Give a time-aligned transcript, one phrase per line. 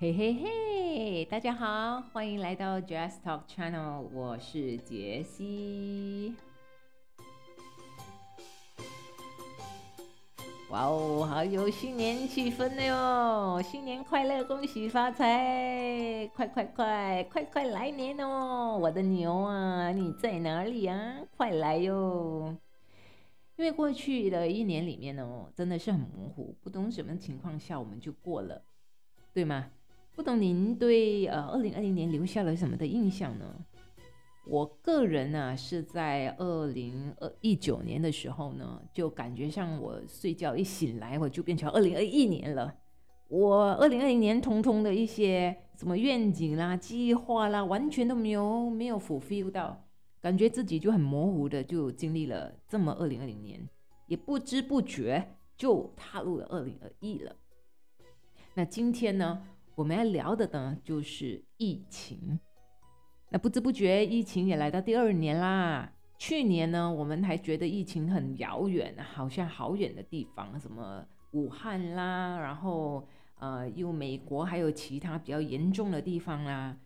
[0.00, 6.36] 嘿嘿嘿，大家好，欢迎来到 Jazz Talk Channel，我是杰西。
[10.70, 13.60] 哇哦，好有新年气氛的哟！
[13.60, 18.78] 新年快乐，恭喜发财，快快快快快来年哦！
[18.80, 21.16] 我的牛啊，你在哪里啊？
[21.36, 22.56] 快来哟！
[23.56, 28.62] 因为过去的一年里面哦，真的是很模糊，不懂什么情况下我们就过了，
[29.34, 29.72] 对吗？
[30.18, 33.54] 不懂您对呃二零二零年留下了什么的印象呢？
[34.48, 42.74] 我个人呢是在二零二一九年的时候呢，就感觉像我睡觉一醒来，我就变成二零二一年了。
[43.28, 49.84] 我二零二零年通通的一些什么愿景啦、计划啦，完全都没有没有 fulfill 到，
[50.20, 53.68] 感觉自己就很模糊的就经历了这么二零二零年，
[54.08, 57.36] 也不知不觉就踏入了二零二一了。
[58.54, 59.44] 那今天呢？
[59.78, 62.40] 我们要聊的呢，就是疫情。
[63.28, 65.92] 那不知不觉，疫情也来到第二年啦。
[66.18, 73.06] 去年呢，我们还觉得疫情很遥远，好像好远的地方，什么武汉啦，然后
[73.38, 76.76] 呃，又美国还有其他比较严重的地方啦。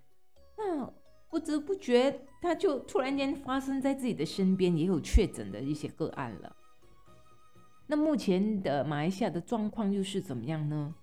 [0.58, 0.86] 那
[1.30, 6.54] 不知不觉，它就突然间发生在自己的身边，也有确诊的一些个案了。
[7.86, 10.94] 那目前的马来西亚的状况又是怎么样呢？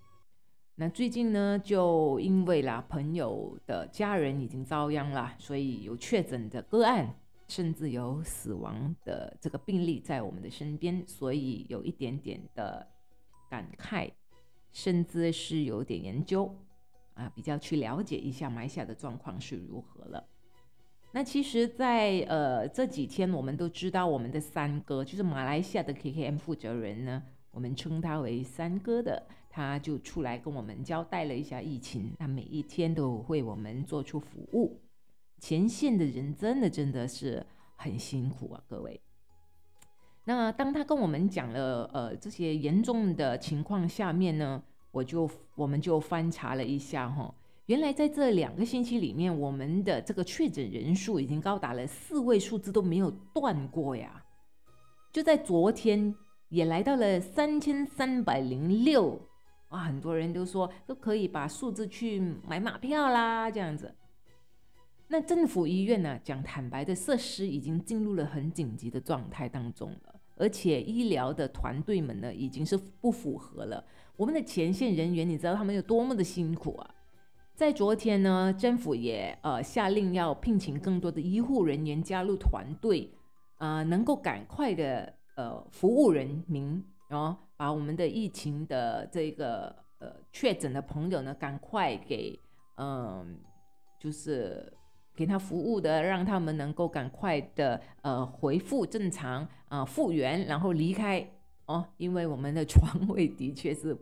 [0.80, 7.14] 那最近呢，就因为啦，朋友的家人已经遭殃了，所以有确诊的个案，
[7.48, 12.86] 甚至有死亡的这个病例在我们的身边，所以有一点点的
[13.50, 14.10] 感慨，
[14.72, 16.50] 甚至是有点研究
[17.12, 20.24] 啊，比较去了解一下埋下的状况是如何了。
[21.12, 27.22] 那其实，在呃这几天，我们都知道我们的三哥，就是马来西亚的 KKM 负责人呢。
[27.52, 32.14] 我们称他为三哥的，他就出来跟我们交代了一下疫情。
[32.18, 34.80] 他每一天都为我们做出服务，
[35.40, 37.44] 前线的人真的真的是
[37.74, 38.98] 很辛苦啊，各位。
[40.24, 44.62] 那当他跟我们讲了呃这些严重的情况下面呢，
[44.92, 47.34] 我就我们就翻查了一下哈，
[47.66, 54.24] 原来在这两个星期里面，我们的这个确诊人数已经高达了四位数字都没有断过呀，
[55.12, 56.14] 就在昨天。
[56.50, 59.16] 也来到了三千三百零六
[59.70, 59.80] 哇！
[59.80, 63.92] 很多人都说都可以把数字去买马票啦，这样子。
[65.08, 66.18] 那政府医院呢？
[66.22, 73.84] 讲坦白的，设施已经进入了很紧急的状态当中了，而且医疗的团队们呢，已经是不符合了。
[74.16, 76.94] 我们的前线人员，你知道他们有多么的辛苦啊！
[77.54, 83.12] 在昨天呢，政府也呃下令要聘请更多的医护人员加入团队，
[83.58, 85.14] 呃，能够赶快的。
[85.36, 89.66] 呃，服务人民，然后把我们的疫情的这个
[89.98, 92.40] 呃确诊的朋友呢，赶快给
[92.78, 93.38] 嗯，
[93.98, 94.72] 就是
[95.14, 101.30] 给他服务的，让他们能够赶快的呃恢复正常啊复原，然后离开
[101.66, 103.94] 哦，因为我们的床位的确是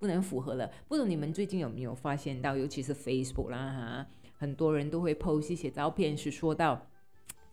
[0.00, 0.68] 不能符合了。
[0.88, 4.06] 不知道你们最近有没有发现到，尤其是 Facebook 啦哈，
[4.36, 6.84] 很多人都会 post 一些照片，是说到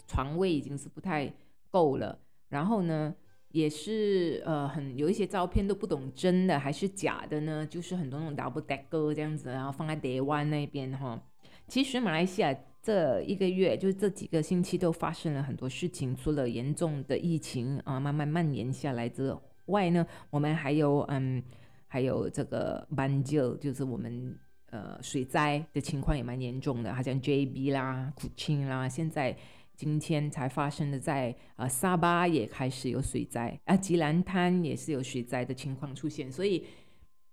[0.08, 1.32] 床位已经是不太
[1.70, 2.18] 够了，
[2.50, 3.14] 然后呢？
[3.54, 11.22] 也是呃，很有一些照片都不懂真的还是假的呢，就是很多那种 double decker 这样子，然后放在台湾那边哈。
[11.68, 19.32] 其实马来西亚这一个月，就是这几个星期都发生了很多事情，除了严重的疫情啊慢慢蔓延下来之
[19.68, 21.42] 外呢，我们还有嗯，
[21.86, 24.36] 还有这个斑鸠，就是我们
[24.72, 29.38] 呃水灾的情况也蛮严重的，好像 JB 啦、古清啦，现在。
[29.76, 36.64] 今天才发生的，在呃沙巴也开始有水灾啊，吉兰滩也是有水灾的情况出现，所以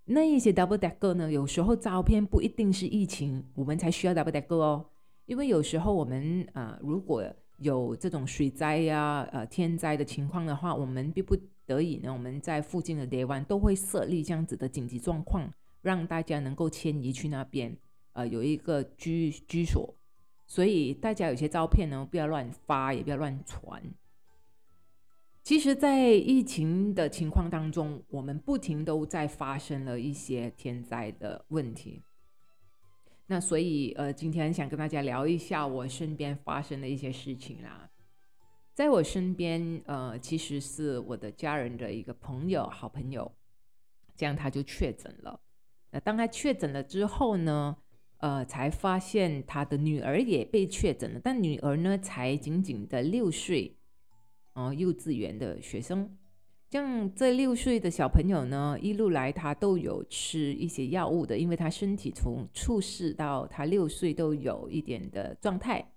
[0.06, 4.86] 那一些 double decker 呢，有时候照片不一定是疫情，我们才需要 double decker 哦，
[5.26, 7.22] 因为有时候我们啊，如果
[7.58, 15.52] 有这种水灾呀、呃天灾的情况的话，我们逼不得已呢，我们在附近的台湾都会设立这样子的紧急状况，
[15.82, 17.76] 让大家能够迁移去那边，
[18.14, 19.94] 呃，有一个居居所。
[20.50, 23.80] 所以大家有些照片呢，不要乱发，也不要乱传。
[25.44, 32.02] 其实，在疫情的情况当中，我们不停都在发生了一些天灾的问题。
[33.26, 37.88] 那所以，呃，今天想跟大家聊一下我身边发生的一些事情啦。
[38.74, 43.30] 在我身边，呃，其实是我的家人的一个朋友，好朋友，
[44.16, 45.40] 这样他就确诊了。
[45.92, 47.76] 那当他确诊了之后呢？
[48.20, 53.76] 呃，才发现他的女儿也被确诊了，但女儿呢才仅仅的六岁，
[54.52, 56.16] 哦，幼稚园的学生。
[56.70, 65.92] 像这六岁的小朋友呢，一路来他都有吃一些药物的，因为他身体从出世到他六岁都有一点的状态，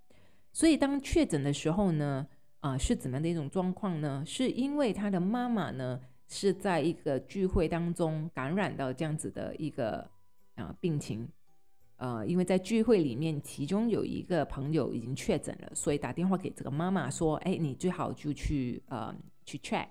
[0.52, 2.26] 所以当确诊的时候呢，
[2.62, 4.24] 啊是怎么样的一种状况呢？
[4.26, 10.10] 是因为他的妈妈呢是在一个聚会当中感染到这样子的一个
[10.56, 11.30] 啊病情，
[12.04, 19.16] 呃，因为在聚会里面，其中有一个朋友已经确诊了，所以打电话给这个妈妈说：“哎，你最好就去呃
[19.46, 19.88] 去 check。”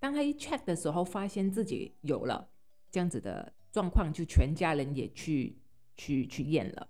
[0.00, 2.48] 当他一 check 的时候，发现自己有了
[2.90, 5.58] 这样子的状况，就全家人也去
[5.96, 6.88] 去去验了。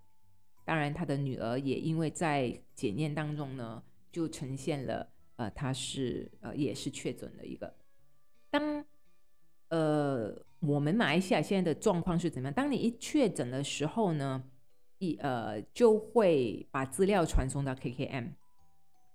[0.65, 7.75] 当然，他的女儿也因为在检验当中呢，就呈现了呃，他是呃也是确诊的一个。
[8.51, 8.85] 当
[9.71, 10.33] 呃
[10.67, 12.55] 我们马来西亚现在的状况是怎么样？
[12.55, 14.43] 当你一确诊的时候呢，
[14.99, 18.31] 一呃就会把资料传送到 KKM。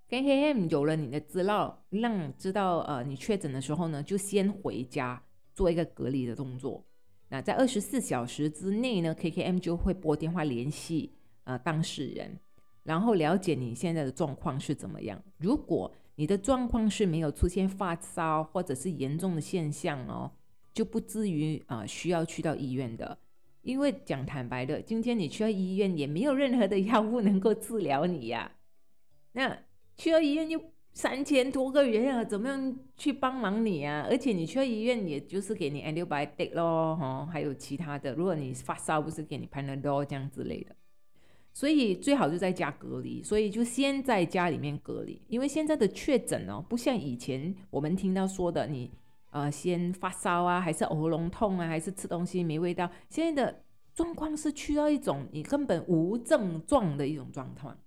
[0.10, 5.22] KKM 有了你的资料，让知道呃你确诊的时候呢，就先回家
[5.54, 6.84] 做一个隔离的动作。
[7.30, 11.13] 那在二十四小时之内呢，KKM 就会拨电话联系
[11.44, 12.40] 呃当事人，
[12.84, 15.22] 然后了解你现在的状况是怎么样。
[15.38, 20.31] 如果你的状况是没有出现发烧或者是严重的现象哦，
[20.80, 23.18] 就不至于啊需要去到医院的。
[23.64, 28.50] 因为讲坦白的，今天你去到医院也没有任何的药物能够治疗你呀。
[29.34, 29.60] 那
[29.98, 30.58] 去到医院又
[30.94, 34.08] 三千多个人啊，怎么样去帮忙你啊？
[34.10, 38.14] 而且你去到医院，也就是给你 antibiotic 咯，哈，还有其他的。
[38.14, 40.74] 如果你发烧，不是给你 Panadol 这样之类的。
[41.52, 43.22] 所以最好就在家隔离。
[43.22, 48.90] 所以就先在家里面隔离，因为现在的确诊哦，不像以前我们听到说的，你
[49.30, 52.90] 呃先发烧啊，还是喉咙痛啊，还是吃东西没味道。
[53.10, 57.78] 现在的状况是去到一种你根本无症状的一种状况。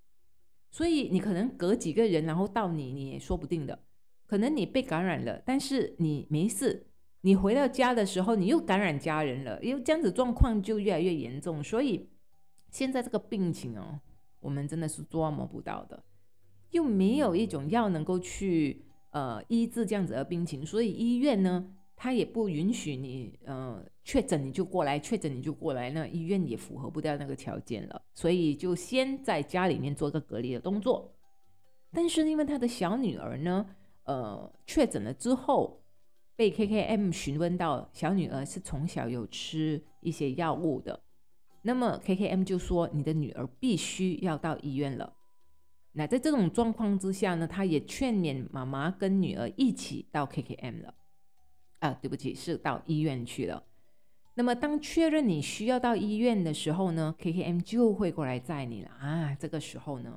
[0.71, 3.79] 所以你可能隔几个人，然后到你，你也说不定的。
[4.27, 6.87] 可能你被感染了，但是你没事。
[7.21, 11.63] 你回到家的时候，你又感染家人了，因为这样子状况就越来越严重。
[11.63, 12.09] 所以
[12.71, 14.01] 现在这个病情哦，
[14.41, 16.03] 我们真的是捉摸不到的，
[16.71, 21.73] 又没有一种药能够去呃医治这样子的病情，所以医院呢。
[21.95, 31.15] 他也不允许你，呃，确诊你就过来，确诊你就过来，那医院也符合不掉那个条件了，所以就先在家里面做个隔离的动作。
[31.93, 33.65] 但是因为他的小女儿呢，
[34.03, 35.85] 呃，确诊了之后，
[36.35, 41.05] 被 KKM 询问到小女儿是从小有吃一些药物的，
[41.63, 45.13] 那么 KKM 就说你的女儿必须要到医院了。
[45.93, 50.95] 那在这种状况之下呢，他也劝勉妈妈跟女儿一起到 KKM 了。
[51.81, 53.63] 啊，对不起，是到医院去了。
[54.35, 59.35] 那么，当确认你需要到医院的时候呢，KKM 就会过来载你了啊。
[59.35, 60.17] 这个时候呢，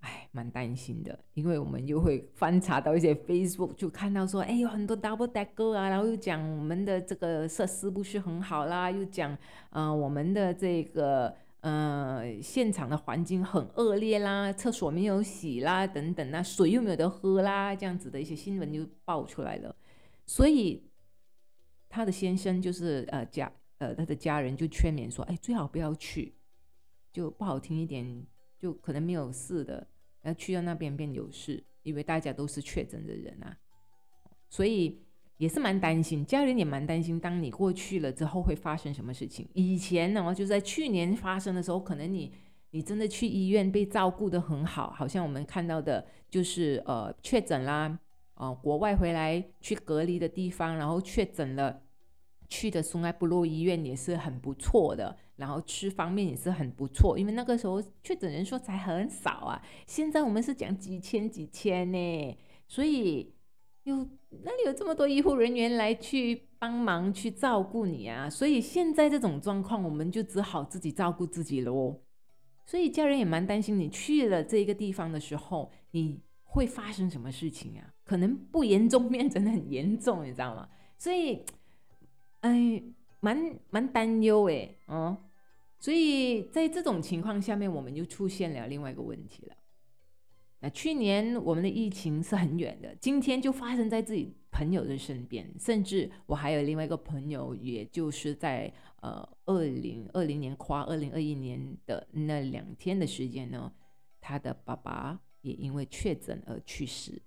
[0.00, 9.38] 哎，蛮担心的，因为我们又会翻查到一些 Facebook，就看到说，哎，有很多 double decker 啊，然后又讲我们的这个设施不是很好啦，又讲，
[9.70, 11.34] 呃，我们的这个
[11.68, 19.74] 呃现场的环境很恶劣啦，厕所没有洗啦，等等啊，水又没有得喝啦，这样子的一些新闻就爆出来了。
[20.26, 20.82] 所以，
[21.88, 26.34] 他的先生就是呃家呃他的家人就劝勉说，哎，最好不要去，
[27.12, 28.26] 就不好听一点，
[28.58, 29.86] 就可能没有事的，
[30.22, 33.58] 要去到那边便有事，因为大家都是确诊的人啊，
[34.48, 35.02] 所以
[35.38, 39.48] 也是蛮担心，家人也蛮担心，当你过去了之后会发生什么事情。
[39.54, 42.32] 以前呢，就在去年发生的时候，可能你
[42.70, 47.98] 你真的去医院被照顾的很好，好像我们看到的就是呃确诊啦。
[48.34, 51.82] 哦，国外回来去隔离的地方，然后确诊了，
[52.48, 63.34] 去的松爱布洛医院也是很不错的，然后吃方面也是很不错，因为那个时候确诊人数才很少啊，现在我们是讲几千几千呢，所以
[63.88, 63.96] 有
[64.44, 68.28] 哪里有这么多医护人员来去帮忙去照顾你啊？
[68.30, 72.00] 所以现在这种状况，我们就只好自己照顾自己喽。
[72.64, 76.20] 所以家人也蛮担心你去了这一个地方的时候，你。
[76.50, 77.92] 会发生什么事情啊？
[78.06, 80.66] 可能不严重变成很严重，你知道吗？
[80.96, 81.44] 所以，
[82.40, 82.82] 哎，
[83.20, 85.14] 蛮蛮担忧哎，哦，
[85.78, 89.54] 所以在这种情况下面，我们就出现了另外一个问题了。
[90.60, 103.72] 那去年我们的疫情是很远的，今天就发生在自己朋友的身边，甚至我还有另外一个朋友，也就是在呃二零二零年跨二零二一年的那两天的时间呢，
[104.20, 105.20] 他的爸爸。
[105.42, 107.22] 也因为确诊而去世，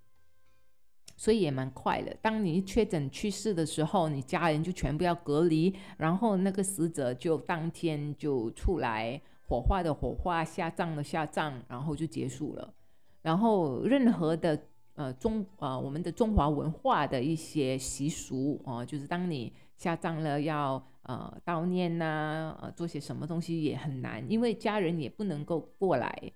[1.16, 2.14] 所以也蛮快的。
[2.20, 12.74] 当你确诊去世的时候，你家人就全部要隔离，然后那个死者就当天就出来火化的火化，下葬的下葬，然后就结束了。
[13.22, 14.60] 然后任何的
[14.94, 26.32] 呃中呃我们的中华文化的一些习俗哦，就是当你下葬了要呃悼念呐，呃做些什么东西也很难，因为家人也不能够过来，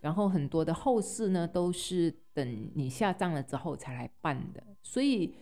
[0.00, 5.34] 然后很多的后事呢都是等你下葬了之后才来办的，所以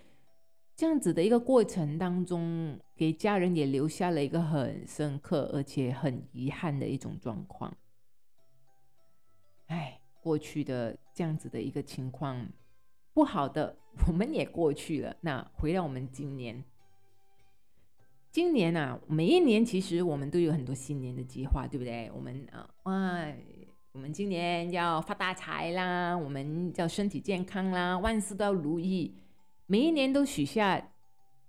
[0.76, 7.72] 这样子的一个过程当中，给家人也留下了一个很深刻而且很遗憾的一种状况。
[10.22, 12.48] 过去的这样子的一个情况，
[13.12, 15.16] 不好的我们也过去了。
[15.22, 16.62] 那回到我们今年，
[18.30, 22.10] 今年啊，每一年其实我们都有很多新年的计划，对不对？
[22.14, 23.26] 我们啊，哇，
[23.92, 29.14] 我们今年要发大财啦，我们要身体健康啦，万事都要如意，
[29.66, 30.90] 每一年都许下。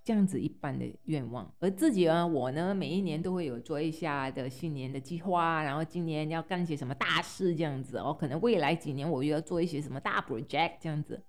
[0.03, 11.23] 这样子一般的愿望，而自己呢，我呢，每一年都会有做一下的新年的计划，然后今年要干些什么大事这样子哦，可能未来几年我又要做一些什么大 project 这样子。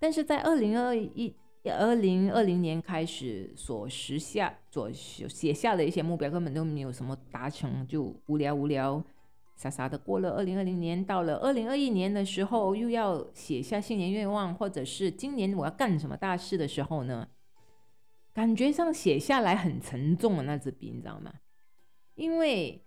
[0.00, 1.32] 但是在二零二一
[1.64, 9.00] 二零二零年开始所实下所写下的一些目标，根本都没有什么达成，就无聊无聊
[9.56, 11.04] 傻傻的过了二零二零年。
[11.04, 17.28] 到了二零二一年的时候，又要写下新年愿望，或者是今年我要干什么大事的时候呢？
[18.36, 21.32] 感觉上写下来很沉重的那支笔，你知道吗？
[22.16, 22.84] 因为，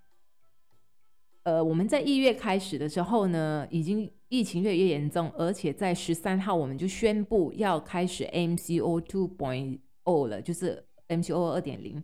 [1.42, 12.04] 呃，我们在一月开始的时候呢，已经疫情越来越严重，而且在十三号我们就宣布要开始 MCO two point o 了，就是 MCO 二点零。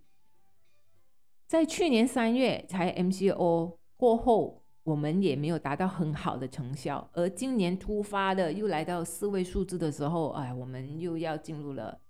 [1.45, 12.01] 在去年三月才 MCO 过后，我们也没有达到很好的成效，而今年突发的又来到四位数字的时候，哎，我们又要进入了。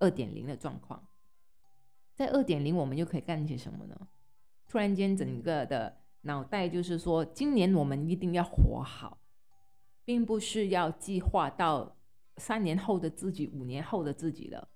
[0.00, 1.06] 二点零的状况，
[2.14, 4.08] 在二点零我们又可以干些什么呢？
[4.66, 9.18] 突然间，整个的脑袋就是说，今年我们一定要活好，
[10.04, 11.96] 并不是要计划到
[12.38, 14.68] 三年后的自己、五年后的自己了。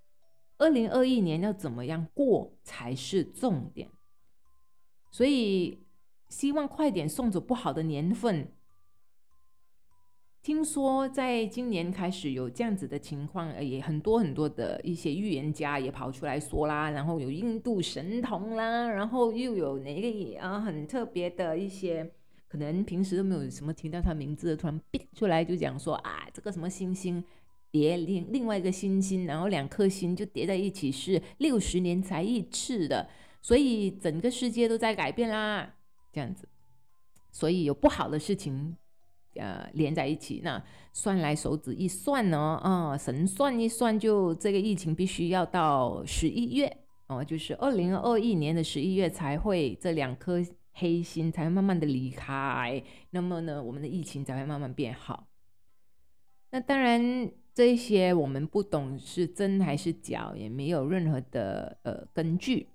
[0.58, 3.90] 二零二一年要怎么样过才是重点，
[5.10, 5.86] 所以
[6.28, 8.54] 希望快点送走不好的年份。
[10.44, 22.12] 听说在今年开始有这样子的情况，也很多很多的一些预言家也跑出来说啦，然后有印度神童啦，然后又有哪个啊很特别的一些，
[22.46, 27.24] 可能平时都没有什么听到他名字，突然变出来就讲说啊，这个什么星星
[27.70, 33.08] 叠另另外一个星星，然后两颗星就叠在一起是六十年才一次的，
[33.40, 35.74] 所以整个世界都在改变啦，
[36.12, 36.46] 这样子，
[37.32, 38.76] 所以有不好的事情。
[39.36, 40.62] 呃，连在一起，那
[40.92, 46.76] 算来手指一算呢，啊，神算一算，就这个疫情必须要到十一月
[47.06, 55.28] 哦，就是二零二一年的十一月才会这两颗黑心才会慢慢的离开，那么呢，我们的疫情才会慢慢变好。
[56.50, 62.68] 那当然，这些我们不懂是真还是假，也没有任何的呃根据。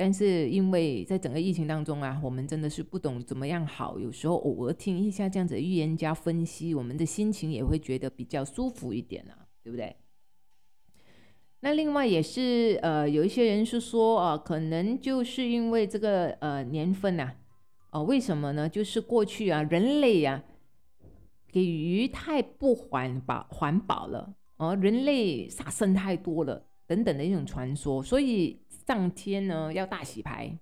[0.00, 3.98] 但是因为在整个疫情当中啊，我们真的是不懂怎么样好。
[3.98, 9.96] 有时候偶尔听一下这样子的预言家分析，我们的心情也会觉得比较舒服一点啊，对不对？
[11.58, 17.32] 那另外也是呃，有一些人是说啊，可能就是因为这个呃年份呐，
[17.90, 18.68] 哦，为什么呢？
[18.68, 20.44] 就是过去啊，人类呀
[21.50, 28.60] 给鱼太不环保环保了，哦，人类杀生太多了等等的一种传说，所以。
[28.88, 30.58] 上天呢要大洗牌，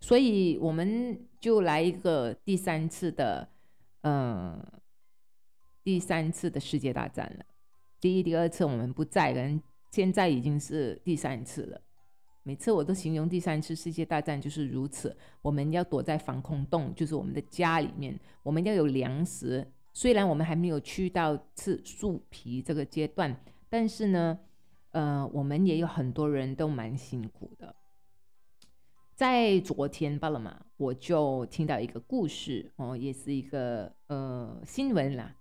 [0.00, 3.48] 所以我们就来一个第三次的，
[4.00, 4.60] 嗯，
[5.84, 7.44] 第三次的世界大战了。
[8.00, 11.80] 第一、第二次我们不在，人现在已经是第三次了。
[12.42, 15.16] 每次我都形容第三次世界大战就是如此。
[15.40, 19.64] 我们要躲在防空洞，就是我们的家里面，我们要有粮食。
[19.92, 24.36] 虽然我们还没有去到吃树皮这个阶段，但是呢。
[24.92, 27.76] 呃，我们也有很多人都蛮辛苦的。
[29.14, 35.36] 在昨天罢了嘛，我就听到一个故事哦，也是一个呃新闻啦，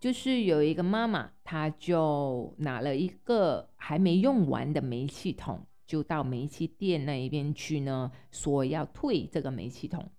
[0.00, 10.10] 就是有一个妈妈，她就拿了一个还没用完的煤气桶，就到煤气店那一边去呢，说要退这个煤气桶。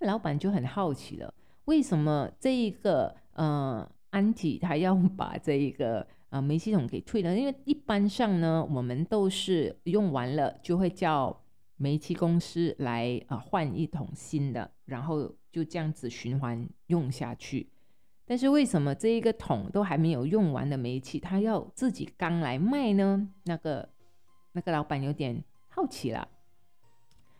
[0.00, 6.06] 老板就很好奇了，为什么这一个呃安吉他要把这一个。
[6.32, 11.44] 啊，煤气桶给退了，因为一般上呢，我们都是用完了就会叫
[11.76, 17.68] 煤气公司来啊换一桶新的，然后就这样子循环用下去。
[18.24, 23.28] 但是为什么这一个桶都还没有用完的煤气，他要自己刚来卖呢？
[23.44, 23.86] 那个
[24.52, 26.26] 那个老板有点好奇了。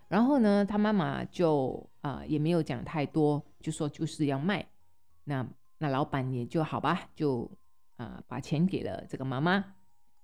[0.09, 4.67] 然后呢，他妈妈就啊也没有讲太多，就说就是要卖。
[5.25, 7.51] 那那老板也就好吧，就
[8.03, 9.77] 啊把钱给了这个妈妈。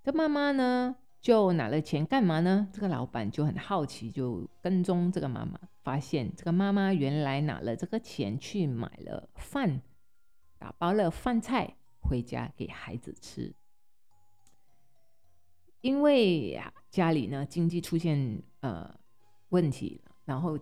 [0.03, 2.69] 这妈妈呢，就拿了钱干嘛呢？
[2.73, 9.83] 这个老板就很好奇，就跟踪这个妈妈，发现这个妈妈原来拿了这个钱去买了饭，
[10.59, 13.55] 打包了饭菜回家给孩子吃。
[15.81, 18.99] 因为呀，家里呢经济出现呃
[19.51, 20.59] 问题，然后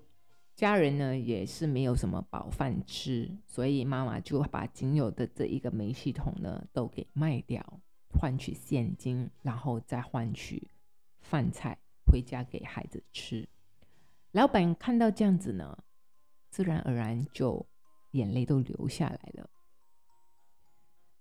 [0.56, 7.62] 家人呢也是没有什么饱饭吃，所以妈妈就把仅有的这一个煤气桶呢都给卖掉，
[8.08, 10.70] 换取现金，然后再换取
[11.20, 13.46] 饭菜回家给孩子吃。
[14.32, 15.76] 老板看到这样子呢，
[16.48, 17.66] 自然而然就
[18.12, 19.50] 眼泪都流下来了。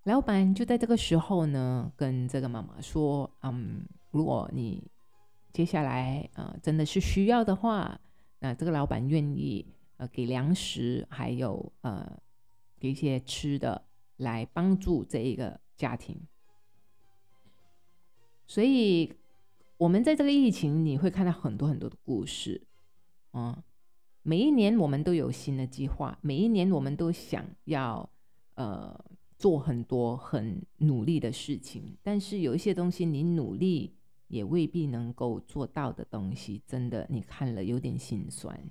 [0.04, 4.90] 老板就在这个时候呢，跟这个妈妈说：“嗯，如果你
[5.52, 8.00] 接下来呃真的是需要的话，
[8.46, 9.66] 那这个老板愿意
[9.98, 12.16] 呃给粮食，还有呃
[12.80, 13.88] 给一些吃的
[14.18, 16.16] 来帮助这一个家庭。
[18.46, 19.12] 所以，
[19.78, 22.62] 我们在这个疫情，你会看到很多很多的故事，
[23.34, 23.64] 嗯，
[24.22, 28.08] 每一年我们都有新的计划，每一年我们都想要
[28.54, 28.96] 呃。”
[29.38, 33.94] 做很多很努力的事情，但是有一些东西你努力
[34.36, 38.70] 也未必能够做到的东西，真的你看了有点心酸。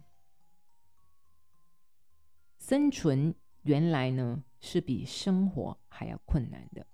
[2.59, 6.87] 生存原来呢是比生活还要困难的，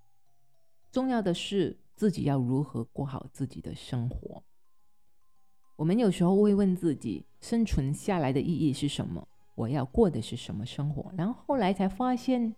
[0.91, 4.45] 重要的是自己要如何过好自己的生活。
[5.77, 9.27] 我们有时候会问自己，生存下来的意义是什么？
[9.55, 11.13] 我要过的是什么生活？
[11.17, 12.55] 然后后来才发现，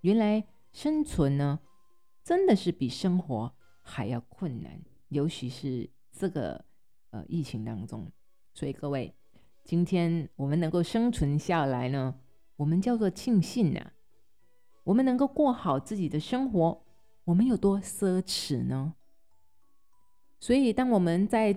[0.00, 0.46] 原来。
[0.74, 1.60] 生存呢，
[2.24, 6.64] 真的是比生活还要困难，尤其是这个
[7.10, 8.10] 呃疫情当中。
[8.54, 9.14] 所以各位，
[9.64, 12.14] 今天我们能够生存下来呢，
[12.56, 13.92] 我们叫做庆幸呐。
[14.84, 16.82] 我们能够过好自己的生活，
[17.24, 18.94] 我们有多奢侈呢？
[20.40, 21.56] 所以，当我们在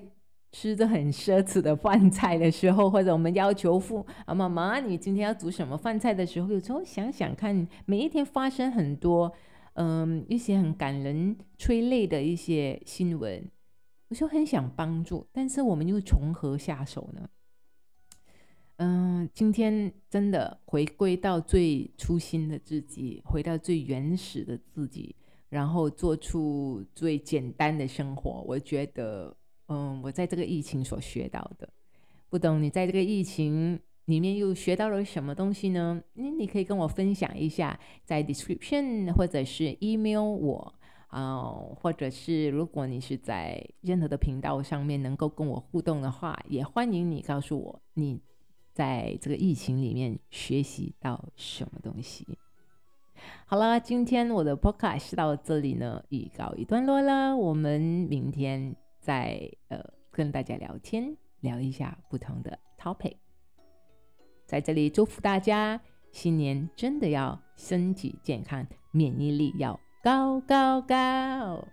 [0.51, 9.33] 吃着很奢侈的饭菜的时候，或者我们要求父啊妈妈，你今天要煮什么饭菜的时候，有时候想想看，每一天发生很多，
[9.75, 13.49] 嗯，一些很感人、催泪的一些新闻，
[14.09, 17.29] 我就很想帮助，但是我们又从何下手呢？
[18.77, 25.15] 嗯，今天真的回归到最初心的自己，回到最原始的自己，
[25.47, 29.35] 然后做出最简单的生活，我觉得。
[29.67, 31.67] 嗯，我在这个疫情所学到的，
[32.29, 36.01] 不懂你在这个疫情里面又学到了什么东西呢？
[36.13, 40.73] 你你可以跟我分享一下，在 description 或者是 email 我
[41.07, 41.43] 啊，
[41.75, 48.21] 或者是如果你是在任何的频道上面能够跟我互动的话，也欢迎你告诉我你
[48.73, 52.25] 在这个疫情里面学习到什么东西。
[53.45, 58.75] 好了，今天我的 podcast 到这里呢，已告一段落了，我们明天。
[59.05, 63.13] 再呃跟大家聊天，聊一下不同的 topic，
[64.55, 65.81] 在这里祝福大家
[66.13, 71.67] 新年真的要身体健康，免疫力要高高高。